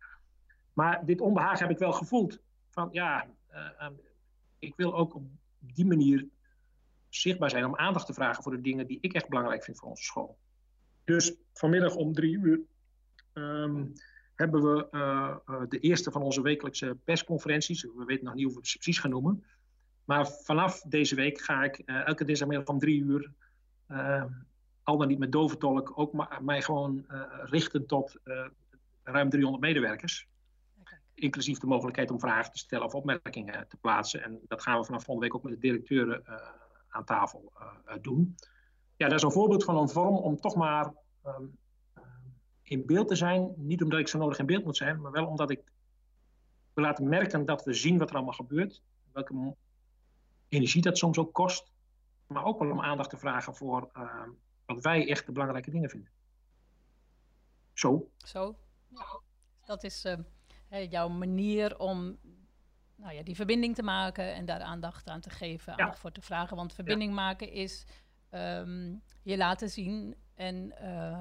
[0.72, 2.38] Maar dit onbehagen heb ik wel gevoeld.
[2.70, 3.26] Van ja,
[3.80, 4.00] um,
[4.58, 5.22] ik wil ook op
[5.58, 6.28] die manier
[7.08, 9.88] zichtbaar zijn om aandacht te vragen voor de dingen die ik echt belangrijk vind voor
[9.88, 10.38] onze school.
[11.04, 12.60] Dus vanmiddag om drie uur
[13.32, 13.92] um,
[14.34, 17.82] hebben we uh, uh, de eerste van onze wekelijkse persconferenties.
[17.82, 19.44] We weten nog niet hoe we het precies gaan noemen.
[20.04, 23.32] Maar vanaf deze week ga ik uh, elke dinsdagmiddag om drie uur,
[24.82, 27.04] al dan niet met doventolk, ook mij gewoon
[27.44, 28.16] richten tot
[29.02, 30.27] ruim 300 medewerkers.
[31.20, 34.22] Inclusief de mogelijkheid om vragen te stellen of opmerkingen te plaatsen.
[34.22, 36.22] En dat gaan we vanaf volgende week ook met de directeuren
[36.88, 37.52] aan tafel
[38.00, 38.36] doen.
[38.96, 40.92] Ja, dat is een voorbeeld van een vorm om toch maar
[41.26, 41.58] um,
[42.62, 43.52] in beeld te zijn.
[43.56, 45.62] Niet omdat ik zo nodig in beeld moet zijn, maar wel omdat ik
[46.74, 48.82] wil laten merken dat we zien wat er allemaal gebeurt.
[49.12, 49.56] Welke
[50.48, 51.72] energie dat soms ook kost.
[52.26, 54.22] Maar ook wel om aandacht te vragen voor uh,
[54.66, 56.10] wat wij echt de belangrijke dingen vinden.
[57.72, 58.10] Zo.
[58.16, 58.58] Zo.
[59.64, 60.18] Dat is uh,
[60.68, 62.18] jouw manier om
[62.96, 66.00] nou ja, die verbinding te maken en daar aandacht aan te geven, aandacht ja.
[66.00, 66.56] voor te vragen.
[66.56, 67.16] Want verbinding ja.
[67.16, 67.86] maken is
[68.30, 71.20] um, je laten zien en uh,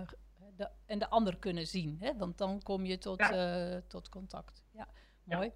[0.56, 1.98] de, en de ander kunnen zien.
[2.00, 2.18] Hè?
[2.18, 3.74] Want dan kom je tot, ja.
[3.74, 4.64] uh, tot contact.
[4.72, 4.88] Ja,
[5.24, 5.52] mooi.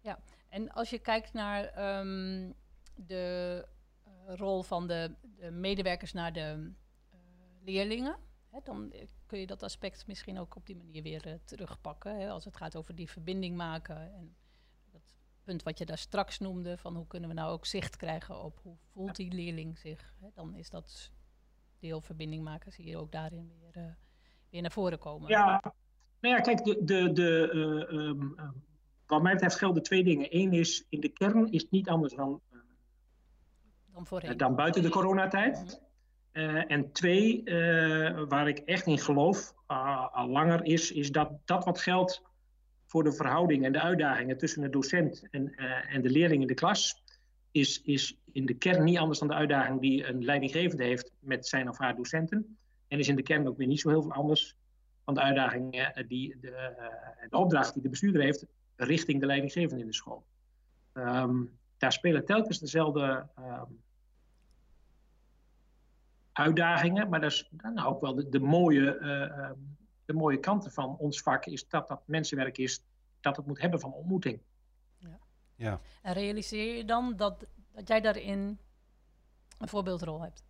[0.00, 0.18] Ja.
[0.48, 2.54] En als je kijkt naar um,
[2.94, 3.66] de
[4.06, 6.72] uh, rol van de, de, medewerkers naar de
[7.14, 7.18] uh,
[7.64, 8.16] leerlingen,
[8.64, 8.92] dan
[9.26, 12.20] kun je dat aspect misschien ook op die manier weer terugpakken.
[12.20, 12.30] Hè?
[12.30, 14.14] Als het gaat over die verbinding maken.
[14.14, 14.34] En
[14.90, 18.42] dat punt wat je daar straks noemde, van hoe kunnen we nou ook zicht krijgen
[18.42, 20.14] op hoe voelt die leerling zich.
[20.20, 20.28] Hè?
[20.34, 21.10] Dan is dat
[21.78, 23.96] deel verbinding maken, zie je ook daarin weer
[24.52, 25.28] weer naar voren komen.
[25.28, 25.60] Ja,
[26.20, 28.48] nou ja, kijk, de, de, de, uh, um, uh,
[29.06, 30.26] wat mij betreft gelden twee dingen.
[30.30, 32.40] Eén is, in de kern is het niet anders dan,
[33.92, 34.36] dan, voorheen.
[34.36, 35.80] dan buiten de coronatijd.
[36.32, 36.56] -hmm.
[36.56, 37.42] en twee,
[38.28, 39.54] waar ik echt in geloof,
[40.12, 42.22] al langer is, is dat dat wat geldt
[42.86, 45.54] voor de verhouding en de uitdagingen tussen de docent en,
[45.88, 47.02] en de leerling in de klas,
[47.50, 51.46] is, is in de kern niet anders dan de uitdaging die een leidinggevende heeft met
[51.46, 52.56] zijn of haar docenten.
[52.88, 54.56] En is in de kern ook weer niet zo heel veel anders
[55.04, 56.72] dan de uitdaging uh, die de,
[57.30, 60.24] de opdracht die de bestuurder heeft richting de leidinggevende in de school.
[60.94, 63.80] Um, daar spelen telkens dezelfde um,
[66.32, 69.50] uitdagingen, maar dat is dan ook wel de, de mooie, uh,
[70.04, 72.84] de mooie kanten van ons vak, is dat dat mensenwerk is,
[73.20, 74.40] dat het moet hebben van ontmoeting.
[74.98, 75.18] Ja.
[75.56, 75.80] ja.
[76.02, 78.60] En realiseer je dan dat, dat jij daarin
[79.58, 80.44] een voorbeeldrol hebt?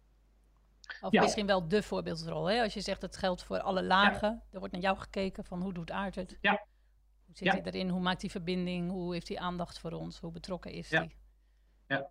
[1.00, 2.50] Of misschien wel de voorbeeldrol.
[2.50, 2.62] Hè?
[2.62, 4.42] Als je zegt het geldt voor alle lagen.
[4.50, 6.38] Er wordt naar jou gekeken van hoe doet Aart het?
[6.40, 6.66] Ja.
[7.24, 7.88] Hoe zit hij erin?
[7.88, 8.90] Hoe maakt hij verbinding?
[8.90, 10.20] Hoe heeft hij aandacht voor ons?
[10.20, 11.16] Hoe betrokken is hij?
[11.86, 12.08] Ja.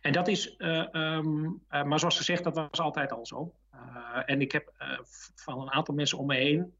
[0.00, 3.54] En dat is, uh, um, uh, maar zoals gezegd, dat was altijd al zo.
[3.74, 4.72] Uh, en ik heb
[5.34, 6.74] van een aantal mensen om me heen,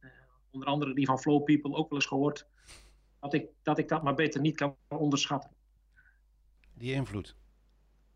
[0.50, 2.46] onder andere die van Flow People, ook wel eens gehoord
[3.20, 5.50] dat ik dat, ik dat maar beter niet kan onderschatten.
[6.74, 7.36] Die invloed.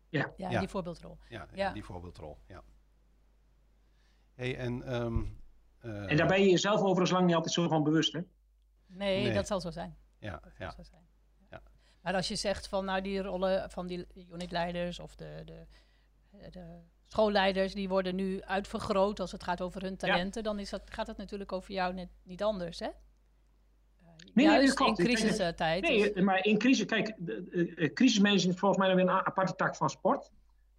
[0.09, 0.59] Ja, ja, ja.
[0.59, 1.17] die voorbeeldrol.
[1.29, 2.63] Ja, ja, die voorbeeldrol, ja.
[4.33, 5.41] Hey, en, um,
[5.81, 8.21] en daar ben je jezelf overigens lang niet altijd zo van bewust, hè?
[8.85, 9.33] Nee, nee.
[9.33, 9.97] dat zal zo zijn.
[10.19, 10.75] Ja, ja.
[10.81, 11.07] Zijn.
[12.07, 15.65] Maar als je zegt van nou die rollen van die unitleiders of de, de,
[16.49, 20.81] de schoolleiders, die worden nu uitvergroot als het gaat over hun talenten, dan is dat,
[20.85, 22.87] gaat het natuurlijk over jou net niet anders, hè?
[24.33, 25.81] Nee, Juist nee, in crisistijd.
[25.81, 26.23] Nee, dus.
[26.23, 27.15] maar in crisis, kijk,
[27.93, 30.31] crisismanagement is volgens mij weer een aparte tak van sport.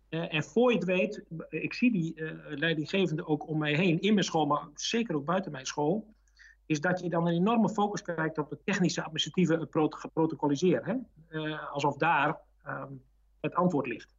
[0.09, 4.01] Uh, en voor je het weet, ik zie die uh, leidinggevende ook om mij heen,
[4.01, 6.15] in mijn school, maar zeker ook buiten mijn school,
[6.69, 11.07] is dat je dan een enorme focus krijgt op het technische administratieve geprotocoliseren.
[11.29, 13.03] Uh, alsof daar um,
[13.41, 14.15] het antwoord ligt.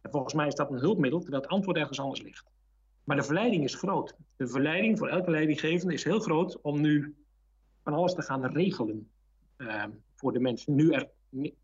[0.00, 2.44] En volgens mij is dat een hulpmiddel, terwijl het antwoord ergens anders ligt.
[3.04, 4.16] Maar de verleiding is groot.
[4.36, 7.14] De verleiding voor elke leidinggevende is heel groot om nu
[7.82, 9.10] van alles te gaan regelen
[9.56, 10.74] uh, voor de mensen.
[10.74, 11.08] Nu er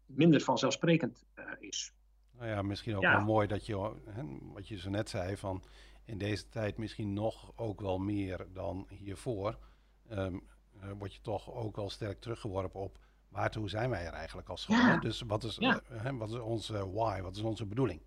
[0.07, 1.92] minder vanzelfsprekend uh, is.
[2.38, 3.16] Nou ja, misschien ook ja.
[3.16, 4.22] wel mooi dat je, hè,
[4.53, 5.62] wat je zo net zei, van
[6.05, 9.59] in deze tijd misschien nog ook wel meer dan hiervoor,
[10.10, 10.42] um,
[10.82, 14.62] uh, word je toch ook wel sterk teruggeworpen op waartoe zijn wij er eigenlijk als
[14.62, 14.76] school.
[14.76, 14.96] Ja.
[14.96, 15.80] Dus wat is, ja.
[15.92, 18.00] uh, wat is onze why, wat is onze bedoeling?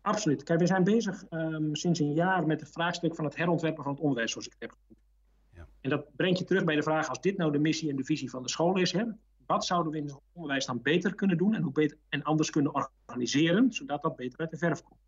[0.00, 0.42] Absoluut.
[0.42, 3.92] Kijk, we zijn bezig um, sinds een jaar met het vraagstuk van het herontwerpen van
[3.92, 5.04] het onderwijs, zoals ik het heb genoemd.
[5.52, 5.66] Ja.
[5.80, 8.04] En dat brengt je terug bij de vraag, als dit nou de missie en de
[8.04, 9.04] visie van de school is, hè,
[9.46, 12.50] wat zouden we in het onderwijs dan beter kunnen doen en, hoe beter, en anders
[12.50, 15.00] kunnen organiseren, zodat dat beter uit de verf komt?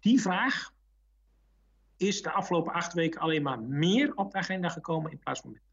[0.00, 0.72] Die vraag
[1.96, 5.50] is de afgelopen acht weken alleen maar meer op de agenda gekomen in plaats van
[5.50, 5.68] minder.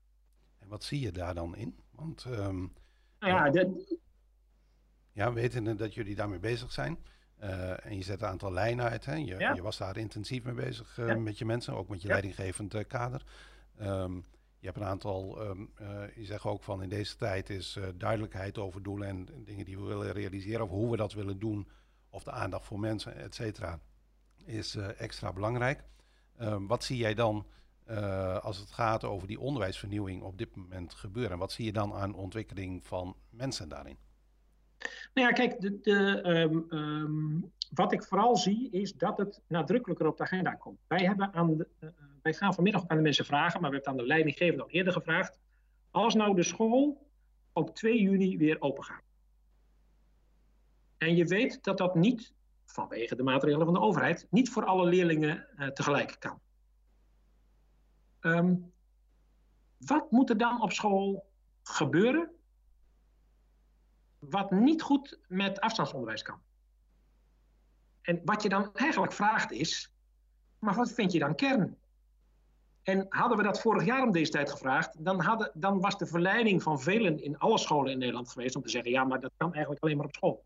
[0.60, 1.80] En wat zie je daar dan in?
[1.92, 2.74] Want, um,
[3.20, 3.96] nou ja, de,
[5.12, 6.98] ja, weten dat jullie daarmee bezig zijn.
[7.42, 9.06] Uh, en je zet een aantal lijnen uit.
[9.06, 9.14] Hè?
[9.14, 9.54] Je, ja.
[9.54, 11.16] je was daar intensief mee bezig uh, ja.
[11.16, 12.14] met je mensen, ook met je ja.
[12.14, 13.24] leidinggevend uh, kader.
[13.82, 14.26] Um,
[14.60, 15.72] je hebt een aantal, um,
[16.16, 19.84] je zegt ook van in deze tijd is duidelijkheid over doelen en dingen die we
[19.84, 21.68] willen realiseren, of hoe we dat willen doen,
[22.10, 23.80] of de aandacht voor mensen, et cetera,
[24.46, 25.84] is extra belangrijk.
[26.42, 27.46] Um, wat zie jij dan
[28.42, 31.32] als het gaat over die onderwijsvernieuwing op dit moment gebeuren?
[31.32, 33.98] En wat zie je dan aan ontwikkeling van mensen daarin?
[35.14, 40.08] Nou ja, kijk, de, de, um, um, wat ik vooral zie is dat het nadrukkelijker
[40.08, 40.80] op de agenda komt.
[40.88, 41.90] Wij, hebben aan de, uh,
[42.22, 44.94] wij gaan vanmiddag aan de mensen vragen, maar we hebben aan de leidinggevende al eerder
[44.94, 45.40] gevraagd.
[45.92, 47.08] Als nou de school
[47.54, 49.04] op 2 juni weer open gaat.
[50.98, 52.34] En je weet dat dat niet,
[52.74, 56.40] vanwege de maatregelen van de overheid, niet voor alle leerlingen uh, tegelijk kan.
[58.22, 58.74] Um,
[59.78, 61.30] wat moet er dan op school
[61.64, 62.32] gebeuren
[64.20, 66.42] wat niet goed met afstandsonderwijs kan.
[68.02, 69.94] En wat je dan eigenlijk vraagt is,
[70.60, 71.78] maar wat vind je dan kern?
[72.84, 76.06] En hadden we dat vorig jaar om deze tijd gevraagd, dan, hadden, dan was de
[76.06, 79.32] verleiding van velen in alle scholen in Nederland geweest om te zeggen, ja, maar dat
[79.38, 80.44] kan eigenlijk alleen maar op school.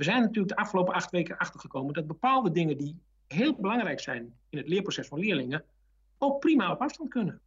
[0.00, 4.34] We zijn natuurlijk de afgelopen acht weken achtergekomen dat bepaalde dingen die heel belangrijk zijn
[4.48, 5.64] in het leerproces van leerlingen,
[6.18, 7.40] ook prima op afstand kunnen.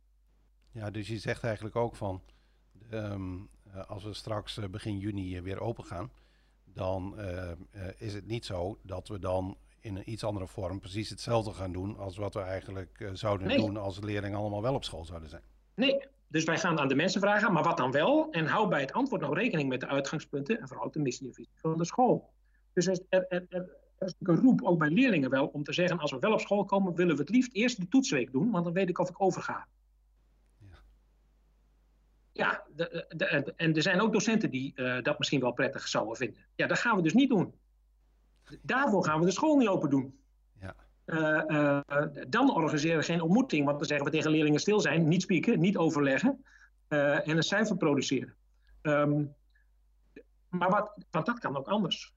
[0.71, 2.21] Ja, dus je zegt eigenlijk ook van,
[2.91, 6.11] um, uh, als we straks uh, begin juni weer open gaan,
[6.63, 7.51] dan uh,
[7.97, 11.71] is het niet zo dat we dan in een iets andere vorm precies hetzelfde gaan
[11.71, 13.57] doen als wat we eigenlijk zouden nee.
[13.57, 15.43] doen als leerlingen allemaal wel op school zouden zijn.
[15.75, 18.31] Nee, dus wij gaan aan de mensen vragen, maar wat dan wel?
[18.31, 21.33] En hou bij het antwoord nog rekening met de uitgangspunten en vooral de missie en
[21.33, 22.32] visie van de school.
[22.73, 25.99] Dus er, er, er, er is een roep ook bij leerlingen wel om te zeggen,
[25.99, 28.63] als we wel op school komen, willen we het liefst eerst de toetsweek doen, want
[28.63, 29.67] dan weet ik of ik overga.
[32.31, 36.15] Ja, de, de, en er zijn ook docenten die uh, dat misschien wel prettig zouden
[36.15, 36.39] vinden.
[36.55, 37.53] Ja, dat gaan we dus niet doen.
[38.61, 40.19] Daarvoor gaan we de school niet open doen.
[40.59, 40.75] Ja.
[41.05, 41.79] Uh, uh,
[42.27, 45.59] dan organiseren we geen ontmoeting, want dan zeggen we tegen leerlingen stil zijn, niet spieken,
[45.59, 46.45] niet overleggen
[46.87, 48.35] en een cijfer produceren.
[48.81, 49.35] Um,
[50.49, 52.13] maar wat, want dat kan ook anders.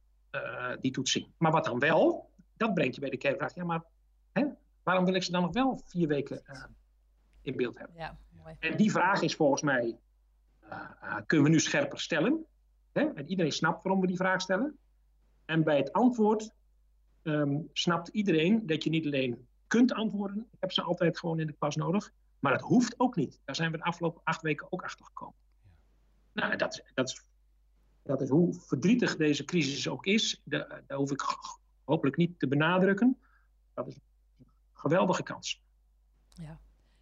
[0.81, 1.27] Die toetsing.
[1.39, 3.55] Maar wat dan wel, dat brengt je bij de kernvraag.
[3.55, 3.85] Ja, maar
[4.33, 4.47] hè,
[4.83, 6.43] waarom wil ik ze dan nog wel vier weken
[7.43, 7.97] in beeld hebben?
[7.97, 8.57] Ja, mooi.
[8.59, 9.99] En die vraag is volgens mij,
[11.27, 12.47] kunnen we nu scherper stellen?
[12.93, 13.13] Hè?
[13.13, 14.79] En iedereen snapt waarom we die vraag stellen.
[15.45, 16.51] En bij het antwoord
[17.23, 20.49] ehm, snapt iedereen dat je niet alleen kunt antwoorden.
[20.51, 22.13] Ik heb ze altijd gewoon in de klas nodig.
[22.39, 23.41] Maar het hoeft ook niet.
[23.45, 25.35] Daar zijn we de afgelopen acht weken ook achter gekomen.
[26.33, 27.23] Nou, dat, dat, is,
[28.07, 30.43] dat is hoe verdrietig deze crisis ook is.
[30.45, 31.23] daar hoef ik
[31.85, 33.19] hopelijk niet te benadrukken.
[33.75, 35.63] Dat is een geweldige kans.
[36.29, 36.61] Ja.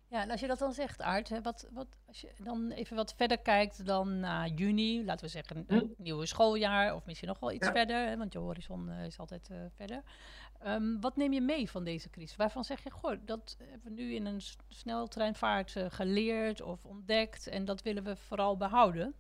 [0.09, 2.97] Ja, en als je dat dan zegt, Aart, hè, wat, wat, als je dan even
[2.97, 6.03] wat verder kijkt dan na juni, laten we zeggen, een hm?
[6.03, 9.49] nieuwe schooljaar of misschien nog wel iets verder, hè, want je horizon uh, is altijd
[9.51, 10.03] uh, verder.
[10.67, 12.37] Um, wat neem je mee van deze crisis?
[12.37, 17.47] Waarvan zeg je, goh, dat hebben we nu in een sneltreinvaart uh, geleerd of ontdekt
[17.47, 19.15] en dat willen we vooral behouden?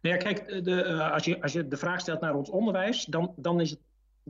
[0.00, 3.32] Nou ja, kijk, de, als, je, als je de vraag stelt naar ons onderwijs, dan,
[3.36, 3.80] dan is het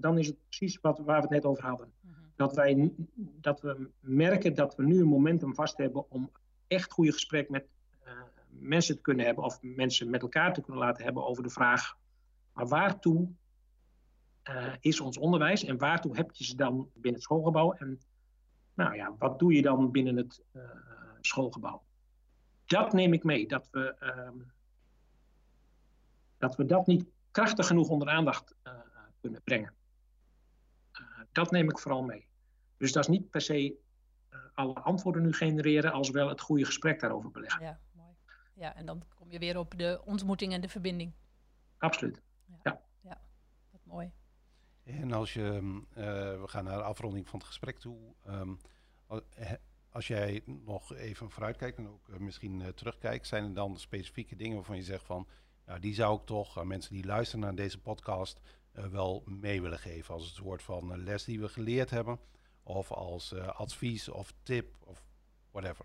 [0.01, 1.93] dan is het precies wat, waar we het net over hadden.
[2.01, 2.15] Mhm.
[2.37, 6.31] dat, wij, dat we merken dat we nu een momentum vast hebben om
[6.67, 7.67] echt goede gesprek met
[8.07, 8.13] uh,
[8.49, 11.97] mensen te kunnen hebben, of mensen met elkaar te kunnen laten hebben over de vraag:
[12.53, 13.29] maar waartoe
[14.51, 17.73] uh, is ons onderwijs en waartoe heb je ze dan binnen het schoolgebouw?
[17.73, 18.01] En
[18.75, 20.43] nou ja, wat doe je dan binnen het
[21.21, 21.83] schoolgebouw?
[22.67, 24.37] Dat neem ik mee, dat we, ehm,
[26.39, 28.55] dat we dat niet krachtig genoeg onder aandacht
[29.21, 29.77] kunnen brengen
[31.33, 32.27] dat neem ik vooral mee.
[32.77, 33.77] Dus dat is niet per se
[34.31, 37.63] uh, alle antwoorden nu genereren, als wel het goede gesprek daarover beleggen.
[37.63, 38.15] Ja, mooi.
[38.55, 41.13] Ja, en dan kom je weer op de ontmoeting en de verbinding.
[41.79, 42.23] Absoluut.
[42.63, 43.21] Ja, ja.
[43.71, 44.13] Wat mooi.
[44.85, 46.05] En als je, uh,
[46.41, 47.99] we gaan naar de afronding van het gesprek toe.
[48.29, 48.59] Um,
[49.91, 54.57] als jij nog even vooruitkijkt en ook misschien uh, terugkijkt, zijn er dan specifieke dingen
[54.57, 55.27] waarvan je zegt van,
[55.81, 58.41] die zou ik toch aan mensen die luisteren naar deze podcast
[58.73, 62.19] eh, wel mee willen geven als een soort van eh, les die we geleerd hebben
[62.63, 65.05] of als advies of tip of
[65.51, 65.85] whatever?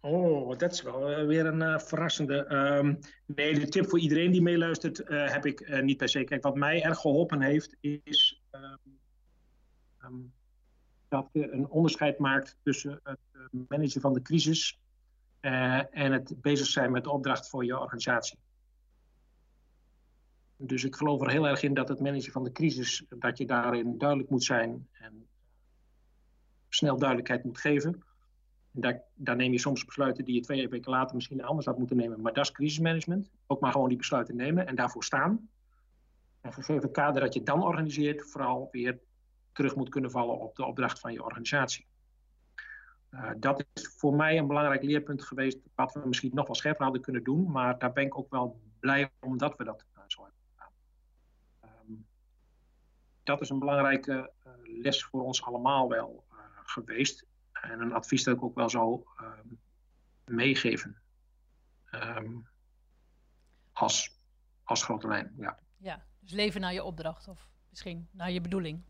[0.00, 2.54] Oh, dat is wel weer een verrassende.
[2.54, 6.24] Um, nee, de tip voor iedereen die meeluistert heb ik niet per se.
[6.24, 8.98] Kijk, wat mij erg geholpen heeft, is um,
[10.04, 10.32] um,
[11.12, 13.18] dat je een onderscheid maakt tussen het
[13.68, 14.80] managen van de crisis
[15.40, 18.38] uh, en het bezig zijn met de opdracht voor je organisatie.
[20.56, 23.46] Dus ik geloof er heel erg in dat het managen van de crisis, dat je
[23.46, 25.26] daarin duidelijk moet zijn en
[26.68, 28.02] snel duidelijkheid moet geven.
[28.70, 31.96] Daar, daar, neem je soms besluiten die je twee weken later misschien anders had moeten
[31.96, 32.20] nemen.
[32.20, 33.30] Maar dat is crisismanagement.
[33.46, 35.48] Ook maar gewoon die besluiten nemen en daarvoor staan.
[36.40, 39.00] En gegeven kader dat je dan organiseert, vooral weer
[39.52, 41.86] terug moet kunnen vallen op de opdracht van je organisatie.
[43.10, 46.82] Uh, dat is voor mij een belangrijk leerpunt geweest, wat we misschien nog wel scherper
[46.82, 50.40] hadden kunnen doen, maar daar ben ik ook wel blij omdat we dat zo hebben
[50.50, 50.72] gedaan.
[51.88, 52.06] Um,
[53.22, 56.24] dat is een belangrijke uh, les voor ons allemaal wel
[56.64, 59.60] geweest en een advies dat ik ook wel zou um,
[60.24, 61.00] meegeven
[61.90, 62.46] um,
[63.72, 64.20] als,
[64.62, 65.34] als grote lijn.
[65.38, 65.58] Ja.
[65.76, 68.82] ja, dus leven naar je opdracht of misschien naar je bedoeling.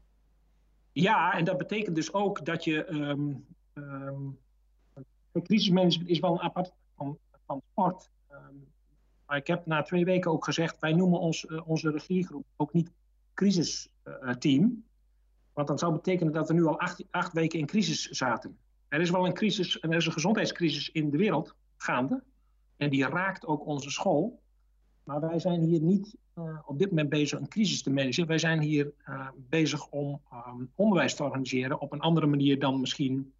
[0.93, 2.91] Ja, en dat betekent dus ook dat je
[3.75, 4.39] Um,
[5.43, 8.11] crisismanagement is wel een apart van, van sport.
[8.31, 8.69] Um,
[9.27, 12.73] maar ik heb na twee weken ook gezegd, wij noemen ons, uh, onze regiegroep ook
[12.73, 12.91] niet
[13.35, 14.65] crisisteam.
[14.65, 14.71] Uh,
[15.53, 18.59] want dat zou betekenen dat we nu al acht, acht weken in crisis zaten.
[18.89, 22.23] Er is wel een crisis, er is een gezondheidscrisis in de wereld gaande.
[22.77, 24.42] En die raakt ook onze school.
[25.05, 28.27] Maar wij zijn hier niet uh, op dit moment bezig een crisis te managen.
[28.27, 32.81] Wij zijn hier uh, bezig om um, onderwijs te organiseren op een andere manier dan
[32.81, 33.33] misschien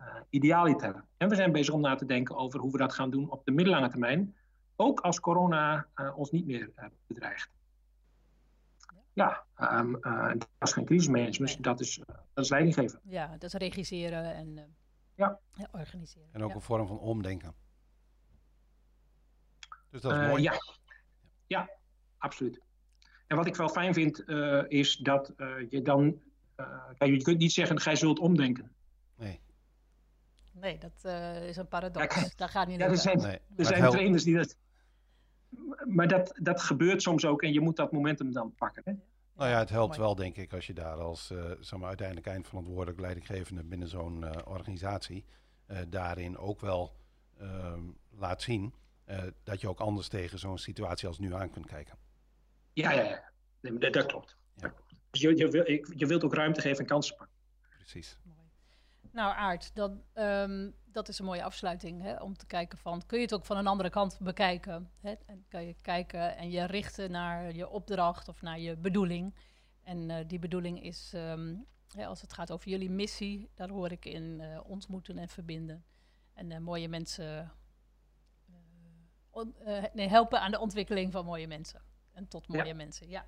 [0.00, 1.04] uh, idealiter.
[1.16, 3.44] En we zijn bezig om na te denken over hoe we dat gaan doen op
[3.44, 4.34] de middellange termijn.
[4.76, 7.50] Ook als corona uh, ons niet meer uh, bedreigt.
[9.12, 10.00] Ja, um,
[10.38, 13.00] dat is geen crisismanagement, dat, is, dat is leidinggeven.
[13.02, 14.76] Ja, dat is regisseren en
[15.14, 15.38] ja.
[15.52, 15.68] ja.
[15.72, 16.28] organiseren.
[16.32, 16.54] En ook ja.
[16.54, 17.54] een vorm van omdenken.
[19.90, 20.42] Dus dat is mooi.
[20.42, 20.52] Ja.
[21.48, 21.70] Ja,
[22.18, 22.60] absoluut.
[23.26, 24.28] En wat ik wel fijn vind,
[24.68, 25.32] is dat
[25.68, 26.20] je dan.
[26.98, 28.72] kijk, je kunt niet zeggen, gij zult omdenken.
[29.16, 29.40] Nee.
[30.60, 32.14] Nee, dat uh, is een paradox.
[32.14, 34.56] Ja, Daar gaat niet ja, er zijn, nee, er zijn trainers die dat...
[35.84, 38.82] Maar dat, dat gebeurt soms ook en je moet dat momentum dan pakken.
[38.84, 38.92] Hè?
[39.36, 42.26] Nou ja, het helpt wel denk ik als je daar als uh, zeg maar, uiteindelijk
[42.26, 45.24] eindverantwoordelijk leidinggevende binnen zo'n uh, organisatie
[45.88, 46.96] daarin ook wel
[47.38, 47.80] ehm,
[48.10, 48.74] laat zien
[49.42, 51.98] dat je ook anders tegen zo'n situatie als nu aan kunt kijken.
[52.72, 53.30] Ja, ja, ja.
[53.60, 54.36] Nee, dat, dat, klopt.
[54.54, 54.62] Ja.
[54.62, 54.94] dat klopt.
[55.10, 57.36] Dus je, je, wil, je wilt ook ruimte geven en kansen pakken.
[57.76, 58.18] Precies.
[59.12, 62.02] Nou, Aard, dat, ehm, dat is een mooie afsluiting.
[62.02, 64.90] Hè, om te kijken van, kun je het ook van een andere kant bekijken?
[65.00, 65.14] Hè?
[65.26, 69.34] En kan je kijken en je richten naar je opdracht of naar je bedoeling.
[69.82, 71.54] En eh, die bedoeling is, ehm,
[71.96, 75.84] als het gaat over jullie missie, daar hoor ik in uh, ontmoeten en verbinden.
[76.34, 77.52] En uh, mooie mensen
[79.92, 81.82] nee, helpen aan de ontwikkeling van mooie mensen.
[82.12, 83.24] En tot mooie mensen, ja.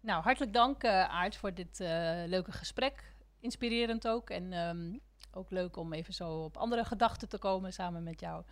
[0.00, 1.78] Nou, hartelijk dank Aard voor dit
[2.26, 3.14] leuke gesprek.
[3.40, 4.30] Inspirerend ook.
[4.30, 5.00] En um,
[5.32, 8.44] ook leuk om even zo op andere gedachten te komen samen met jou.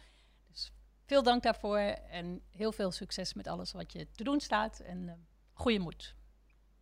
[0.48, 0.72] Dus
[1.06, 4.80] veel dank daarvoor en heel veel succes met alles wat je te doen staat.
[4.80, 5.12] En uh,
[5.52, 6.16] goede moed.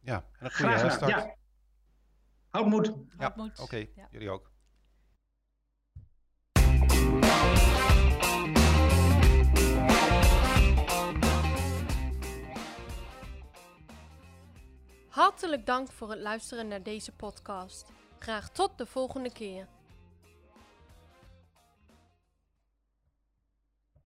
[0.01, 1.13] Ja, en een goede herstart.
[1.13, 1.35] Ja.
[2.49, 2.93] Houd moed.
[3.19, 3.63] Ja, oké.
[3.63, 3.93] Okay.
[3.95, 4.09] Ja.
[4.11, 4.51] Jullie ook.
[15.21, 17.85] Hartelijk dank voor het luisteren naar deze podcast.
[18.19, 19.67] Graag tot de volgende keer.